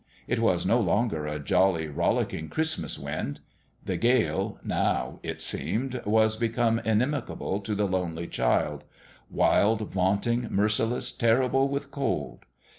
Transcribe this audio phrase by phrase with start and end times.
[0.27, 3.39] It was no longer a jolly, rollicking Christmas wind.
[3.85, 8.83] The gale, now, it seemed, was become inimical to the lonely child:
[9.29, 12.45] wild, vaunting, merciless, terrible with cold.